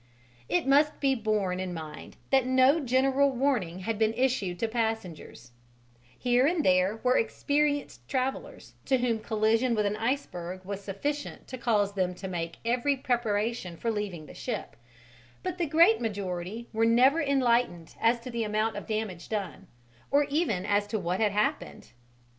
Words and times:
It 0.49 0.65
must 0.65 0.99
be 0.99 1.13
borne 1.13 1.59
in 1.59 1.75
mind 1.75 2.17
that 2.31 2.47
no 2.47 2.79
general 2.79 3.29
warning 3.29 3.81
had 3.81 3.99
been 3.99 4.15
issued 4.15 4.57
to 4.57 4.67
passengers: 4.67 5.51
here 6.17 6.47
and 6.47 6.65
there 6.65 6.99
were 7.03 7.19
experienced 7.19 8.07
travellers 8.09 8.73
to 8.85 8.97
whom 8.97 9.19
collision 9.19 9.75
with 9.75 9.85
an 9.85 9.95
iceberg 9.95 10.65
was 10.65 10.81
sufficient 10.83 11.47
to 11.49 11.57
cause 11.59 11.93
them 11.93 12.15
to 12.15 12.27
make 12.27 12.57
every 12.65 12.97
preparation 12.97 13.77
for 13.77 13.91
leaving 13.91 14.25
the 14.25 14.33
ship, 14.33 14.75
but 15.43 15.59
the 15.59 15.67
great 15.67 16.01
majority 16.01 16.67
were 16.73 16.83
never 16.83 17.21
enlightened 17.21 17.93
as 18.01 18.19
to 18.21 18.31
the 18.31 18.43
amount 18.43 18.75
of 18.77 18.87
damage 18.87 19.29
done, 19.29 19.67
or 20.09 20.23
even 20.31 20.65
as 20.65 20.87
to 20.87 20.97
what 20.97 21.19
had 21.19 21.31
happened. 21.31 21.91